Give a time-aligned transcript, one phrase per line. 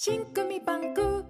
[0.00, 1.24] 信組バンク。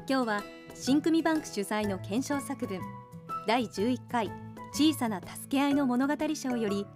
[0.09, 0.45] 今日は
[0.77, 2.81] 信組バンク主催の懸賞作文
[3.49, 4.31] 第11回
[4.73, 6.87] 小さな助け合いの物語賞より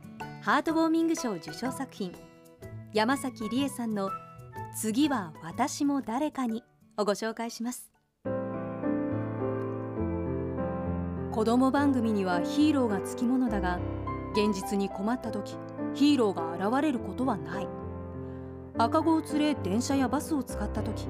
[0.43, 2.13] ハートウォーミング賞受賞作品
[2.95, 4.09] 山崎理恵さんの
[4.81, 6.63] 次は私も誰かに
[6.97, 7.91] をご紹介します。
[11.33, 13.81] 子供番組にはヒーローがつきものだが
[14.35, 15.57] 現実に困った時
[15.95, 17.69] ヒーローが現れることはない。
[18.79, 21.09] 赤子を連れ電車やバスを使った時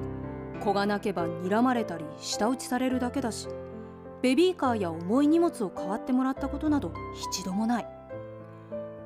[0.59, 3.49] 子が泣けば睨まれたり舌打ちされるだけだし
[4.23, 6.91] ベビーカーや重い荷物を代わってもらったことなど
[7.31, 7.98] 一度もない。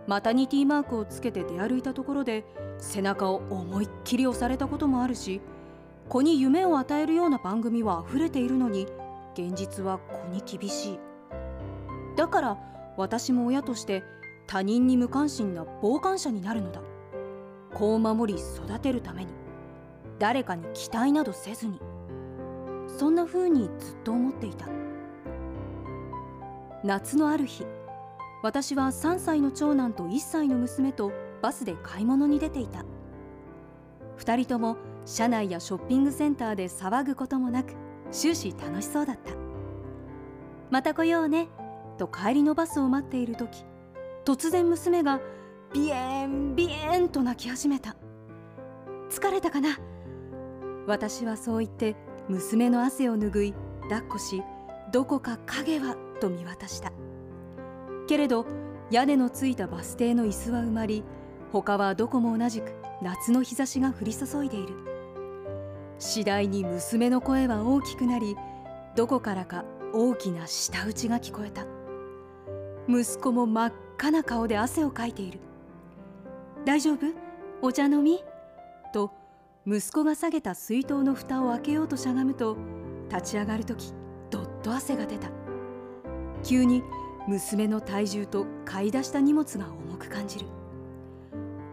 [0.06, 2.44] マタニティマークをつけて出歩いたところで
[2.78, 5.42] 背中を思いっきり押されたこともあるし
[6.10, 8.88] 子に夢を与えるような番組は溢れているのに
[9.34, 11.00] 現実は子に厳しい。
[12.16, 12.58] だから
[12.98, 14.04] 私も親として
[14.46, 16.82] 他人に無関心な傍観者になるのだ。
[17.74, 19.32] 子を守り育てるために
[20.20, 21.80] 誰かに期待などせずに。
[22.88, 24.68] そんな風にずっと思っていた。
[26.84, 27.66] 夏のある日
[28.44, 32.84] 私は3歳の長男と1歳の娘とバスで買い物に出ていた。
[34.18, 37.74] 2人とも車内やショッピングセンターで騒ぐこともなく
[38.12, 39.32] 終始楽しそうだった。
[40.70, 41.48] また来ようね
[41.98, 43.64] と帰りのバスを待っている時
[44.26, 45.22] 突然娘が
[45.74, 47.96] ビエンビエンと泣き始めた。
[49.10, 49.80] 疲れたかな？
[50.86, 51.96] 私はそう言って
[52.28, 54.44] 娘の汗を拭い抱っこし
[54.92, 56.92] どこか影はと見渡した。
[58.08, 58.46] けれど
[58.92, 61.04] 屋根のついたバス停の椅子は埋まり
[61.52, 64.74] 他はどこも同じく夏の日差しが降り注いでいる。
[66.00, 68.36] 次第に娘の声は大きくなり
[68.96, 69.64] どこからか
[69.94, 71.66] 大きな舌打ちが聞こえた。
[72.90, 75.40] 息子も真っ赤な顔で汗をかいている。
[76.66, 77.08] 大丈夫？
[77.62, 78.24] お茶飲み？
[78.94, 79.12] と
[79.66, 82.58] 息子が下げた水筒の蓋を開けようとしゃがむと
[83.10, 83.94] 立ち上がる時
[84.30, 85.30] どっと汗が出た。
[86.44, 86.84] 急に
[87.28, 90.46] 娘の体重と買い出した荷物が重く感じる。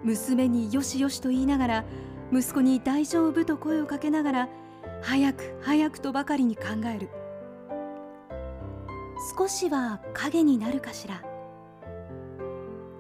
[0.04, 1.84] 娘によしよしと言いながら
[2.32, 4.48] 息子に大丈夫と声をかけながら
[5.02, 6.62] 早く早くとばかりに考
[6.94, 7.08] える。
[9.36, 11.22] 少しは影になるかしら。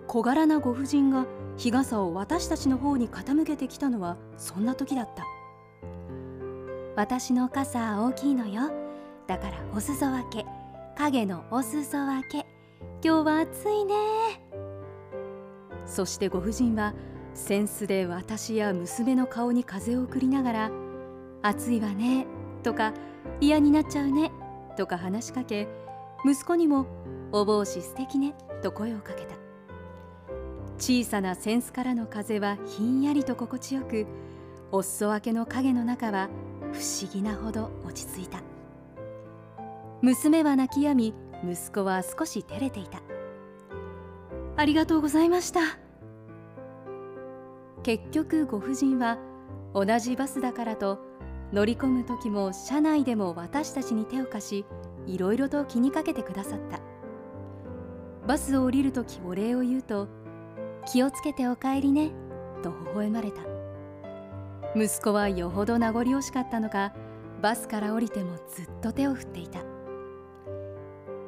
[0.06, 5.24] 小柄なご婦人が日傘を私たちの方に傾けてきたのはそんな時だった。
[6.96, 8.72] 私の傘大きいのよ。
[9.26, 10.59] だからお裾分け。
[11.00, 12.46] 影のお裾分け。
[13.02, 13.94] 今日は暑いね。
[15.86, 16.92] そしてご婦人は
[17.32, 20.70] 扇子で私や娘の顔に風を送りながら
[21.40, 22.26] 「暑いわね」
[22.62, 22.92] とか
[23.40, 24.30] 「嫌になっちゃうね」
[24.76, 25.68] とか話しかけ
[26.22, 26.84] 息子にも
[27.32, 29.36] 「お帽子素敵ね」と声をかけた。
[30.76, 34.06] 小さな扇子からの風はひんやりと心地よく
[34.70, 36.28] お裾分けの影の中は
[36.74, 38.49] 不思議なほど落ち着いた。
[40.02, 43.02] 娘は泣き止み息子は少し照れていた。
[44.56, 45.60] ありがとうございました。
[47.82, 49.18] 結局ご婦人は
[49.74, 50.98] 同じバスだからと
[51.52, 54.64] 乗り込む時も車内でも私たちに手を貸し
[55.06, 56.80] いろいろと気にかけてくださった。
[58.26, 60.08] バスを降りる時お礼を言うと
[60.90, 62.12] 「気をつけてお帰りね」
[62.62, 63.42] と微笑まれた。
[64.74, 66.94] 息子はよほど名残惜しかったのか
[67.42, 69.69] バスから降りてもずっと手を振っていた。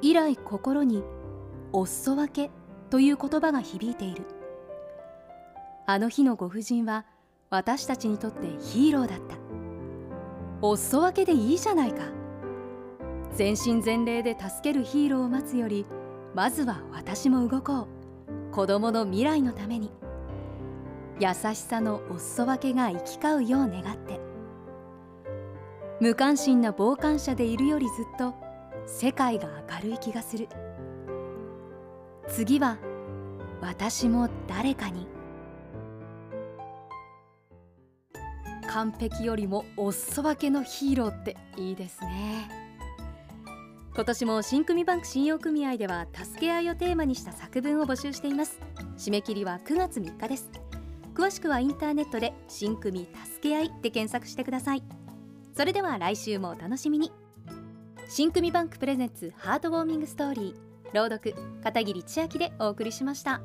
[0.02, 1.02] 以来心に
[1.72, 2.50] 「お裾分け」
[2.90, 4.24] という言葉が響いている。
[5.86, 7.06] あの日のご婦人は
[7.50, 9.36] 私たちにとってヒーローだった。
[10.60, 12.02] お裾分けでいいじゃないか。
[13.34, 15.86] 全身全霊で助けるヒーローを待つより
[16.34, 17.86] まずは私も動こう。
[18.52, 19.90] 子供の未来のために。
[21.20, 24.20] 優しさのお裾分けが行き交うよう願って。
[26.00, 28.34] 無関心な傍観者でいるよりずっと
[28.87, 29.49] 世界が
[29.82, 30.49] 明るい気がする。
[32.29, 32.79] 次は
[33.61, 35.06] 私も誰かに。
[38.69, 42.49] 完璧よりもお裾分けのヒーローっていいですね。
[43.94, 48.58] 今年も新組バンク信用組合では助け合いをテーマにした作文を募集しています。
[48.96, 50.50] 締め切りは9月3日です。
[51.14, 53.06] 詳しくはインターネットで新組
[53.37, 54.82] 助け合いで検索してください。
[55.55, 57.12] それでは来週もお楽しみに。
[58.14, 63.41] 新組バンクプレゼンツハートウォーミングストーリー朗読片桐千秋でお送りしました。